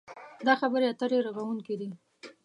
[0.47, 1.89] دا خبرې اترې رغوونکې دي.